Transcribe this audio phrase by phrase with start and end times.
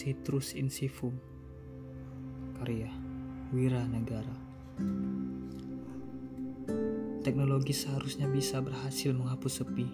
[0.00, 1.12] Citrus insivum
[2.56, 2.88] Karya
[3.52, 4.32] Wira Negara
[7.20, 9.84] Teknologi seharusnya bisa berhasil menghapus sepi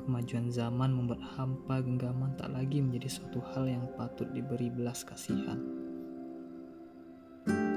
[0.00, 5.60] Kemajuan zaman membuat hampa genggaman tak lagi menjadi suatu hal yang patut diberi belas kasihan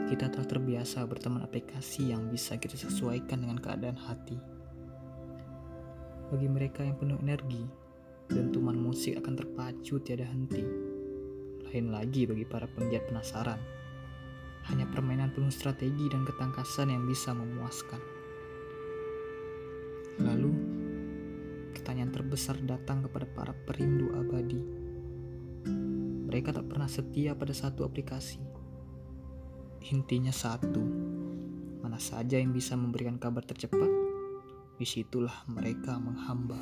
[0.08, 4.36] kita telah terbiasa berteman aplikasi yang bisa kita sesuaikan dengan keadaan hati.
[6.28, 7.64] Bagi mereka yang penuh energi,
[8.28, 10.91] dentuman musik akan terpacu tiada henti.
[11.72, 13.60] Lain lagi bagi para penggiat penasaran.
[14.68, 18.02] Hanya permainan penuh strategi dan ketangkasan yang bisa memuaskan.
[20.20, 20.52] Lalu,
[21.72, 24.60] pertanyaan terbesar datang kepada para perindu abadi.
[26.28, 28.52] Mereka tak pernah setia pada satu aplikasi
[29.90, 30.78] Intinya satu,
[31.82, 33.90] mana saja yang bisa memberikan kabar tercepat,
[34.78, 36.62] di situlah mereka menghamba.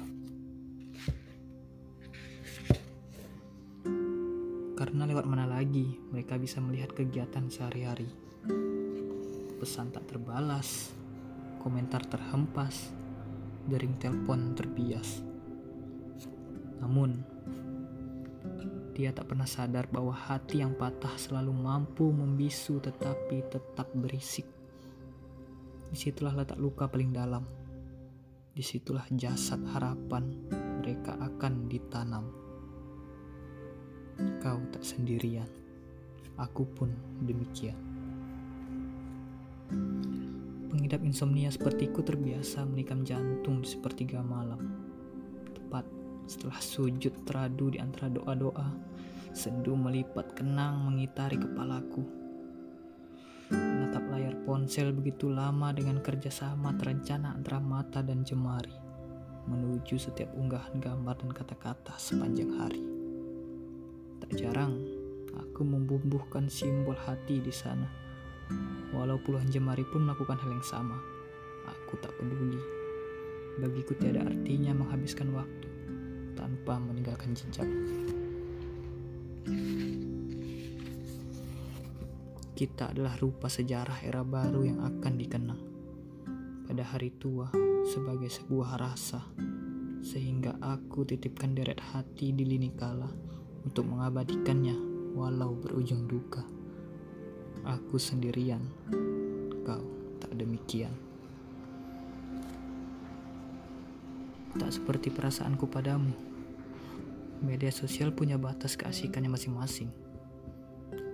[4.79, 8.07] Karena lewat mana lagi mereka bisa melihat kegiatan sehari-hari.
[9.59, 10.95] Pesan tak terbalas,
[11.59, 12.95] komentar terhempas,
[13.67, 15.19] dering telepon terbias.
[16.79, 17.19] Namun,
[18.95, 24.47] dia tak pernah sadar bahwa hati yang patah selalu mampu membisu tetapi tetap berisik.
[25.91, 27.43] Di situlah letak luka paling dalam.
[28.55, 30.23] Di situlah jasad harapan
[30.79, 32.48] mereka akan ditanam.
[34.43, 35.47] Kau tak sendirian.
[36.35, 36.91] Aku pun
[37.23, 37.75] demikian.
[40.67, 44.75] Pengidap insomnia sepertiku terbiasa menikam jantung di sepertiga malam.
[45.55, 45.87] Tepat
[46.27, 48.67] setelah sujud teradu di antara doa-doa,
[49.31, 52.03] sendu melipat kenang mengitari kepalaku.
[53.55, 58.75] Menatap layar ponsel begitu lama dengan kerjasama terencana antara mata dan jemari,
[59.47, 62.98] menuju setiap unggahan gambar dan kata-kata sepanjang hari.
[64.29, 64.77] Jarang,
[65.33, 67.89] aku membumbuhkan simbol hati di sana.
[68.93, 71.01] Walau puluhan jemari pun melakukan hal yang sama,
[71.65, 72.61] aku tak peduli.
[73.57, 75.67] Bagiku tiada artinya menghabiskan waktu
[76.37, 77.65] tanpa meninggalkan jejak.
[82.53, 85.61] Kita adalah rupa sejarah era baru yang akan dikenang
[86.69, 87.49] pada hari tua
[87.89, 89.25] sebagai sebuah rasa,
[90.05, 93.09] sehingga aku titipkan deret hati di lini kala
[93.65, 94.75] untuk mengabadikannya
[95.15, 96.45] walau berujung duka.
[97.65, 98.63] Aku sendirian,
[99.67, 99.83] kau
[100.23, 100.93] tak demikian.
[104.57, 106.29] Tak seperti perasaanku padamu
[107.39, 109.87] Media sosial punya batas keasikannya masing-masing.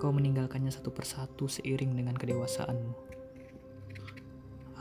[0.01, 2.93] Kau meninggalkannya satu persatu seiring dengan kedewasaanmu.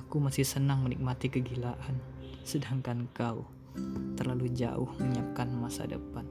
[0.01, 2.01] Aku masih senang menikmati kegilaan,
[2.49, 3.45] sedangkan kau
[4.17, 6.25] terlalu jauh menyiapkan masa depan.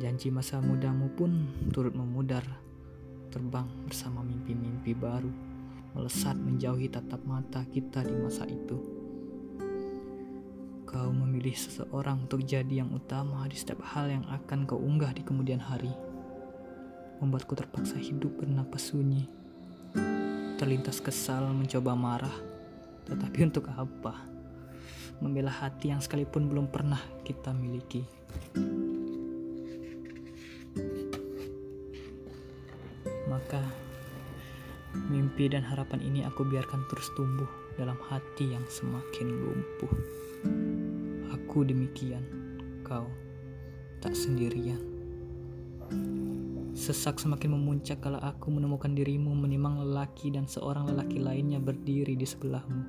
[0.00, 1.28] Janji masa mudamu pun
[1.76, 2.40] turut memudar,
[3.28, 5.28] terbang bersama mimpi-mimpi baru,
[5.92, 8.80] melesat menjauhi tatap mata kita di masa itu.
[10.88, 15.20] Kau memilih seseorang untuk jadi yang utama di setiap hal yang akan kau unggah di
[15.20, 15.92] kemudian hari.
[17.20, 19.28] Membuatku terpaksa hidup bernapas sunyi.
[20.56, 22.36] Terlintas kesal mencoba marah,
[23.04, 24.16] tetapi untuk apa?
[25.20, 28.00] Membela hati yang sekalipun belum pernah kita miliki.
[34.94, 39.92] Mimpi dan harapan ini aku biarkan terus tumbuh dalam hati yang semakin lumpuh.
[41.34, 42.22] Aku demikian,
[42.82, 43.06] kau
[44.02, 44.80] tak sendirian.
[46.74, 52.24] Sesak semakin memuncak kalau aku menemukan dirimu menimang lelaki dan seorang lelaki lainnya berdiri di
[52.24, 52.82] sebelahmu.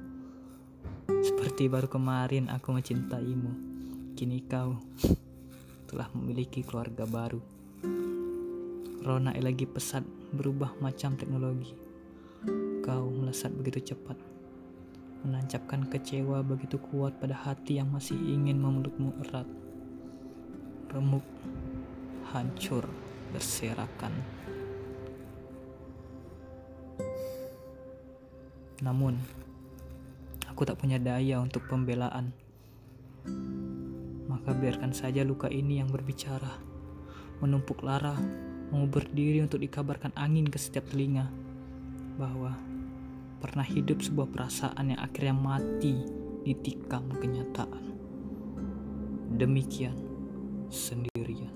[1.22, 3.51] Seperti baru kemarin aku mencintaimu,
[4.16, 4.79] kini kau
[5.89, 7.41] telah memiliki keluarga baru.
[9.01, 11.91] Rona lagi pesat berubah macam teknologi.
[12.81, 14.18] Kau melesat begitu cepat
[15.22, 19.45] menancapkan kecewa begitu kuat pada hati yang masih ingin memelukmu erat.
[20.89, 21.24] Remuk,
[22.33, 22.83] hancur,
[23.30, 24.12] berserakan.
[28.81, 29.13] Namun,
[30.50, 32.33] aku tak punya daya untuk pembelaan.
[34.25, 36.57] Maka biarkan saja luka ini yang berbicara,
[37.45, 38.18] menumpuk lara,
[38.74, 41.30] mau berdiri untuk dikabarkan angin ke setiap telinga
[42.18, 42.70] bahwa
[43.42, 45.98] pernah hidup sebuah perasaan yang akhirnya mati
[46.46, 47.98] ditikam kenyataan.
[49.34, 49.98] Demikian
[50.70, 51.52] sendirian.